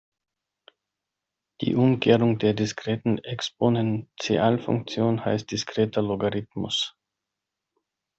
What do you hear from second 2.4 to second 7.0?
diskreten Exponentialfunktion heißt diskreter Logarithmus.